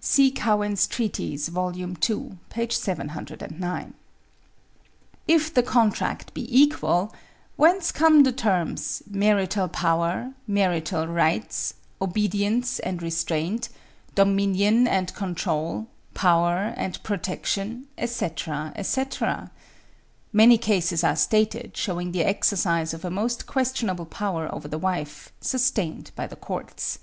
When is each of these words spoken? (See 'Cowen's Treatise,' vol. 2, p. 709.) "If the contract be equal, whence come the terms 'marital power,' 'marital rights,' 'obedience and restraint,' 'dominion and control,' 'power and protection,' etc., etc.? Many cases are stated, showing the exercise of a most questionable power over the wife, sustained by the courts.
(See 0.00 0.30
'Cowen's 0.30 0.86
Treatise,' 0.86 1.48
vol. 1.48 1.70
2, 1.72 2.38
p. 2.48 2.68
709.) 2.70 3.92
"If 5.28 5.52
the 5.52 5.62
contract 5.62 6.32
be 6.32 6.46
equal, 6.48 7.14
whence 7.56 7.92
come 7.92 8.22
the 8.22 8.32
terms 8.32 9.02
'marital 9.06 9.68
power,' 9.68 10.32
'marital 10.46 11.06
rights,' 11.08 11.74
'obedience 12.00 12.78
and 12.78 13.02
restraint,' 13.02 13.68
'dominion 14.14 14.88
and 14.88 15.12
control,' 15.14 15.88
'power 16.14 16.72
and 16.78 17.02
protection,' 17.02 17.86
etc., 17.98 18.72
etc.? 18.74 19.50
Many 20.32 20.56
cases 20.56 21.04
are 21.04 21.16
stated, 21.16 21.76
showing 21.76 22.12
the 22.12 22.24
exercise 22.24 22.94
of 22.94 23.04
a 23.04 23.10
most 23.10 23.46
questionable 23.46 24.06
power 24.06 24.48
over 24.54 24.68
the 24.68 24.78
wife, 24.78 25.32
sustained 25.42 26.12
by 26.16 26.26
the 26.26 26.36
courts. 26.36 26.98